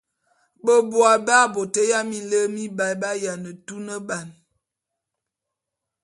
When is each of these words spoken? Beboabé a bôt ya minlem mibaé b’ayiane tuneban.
Beboabé 0.63 1.33
a 1.43 1.45
bôt 1.53 1.73
ya 1.91 1.99
minlem 2.09 2.47
mibaé 2.55 2.93
b’ayiane 3.01 3.51
tuneban. 3.65 4.27